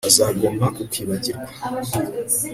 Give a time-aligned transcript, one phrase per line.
[0.09, 1.45] Azagomba kukwibagirwa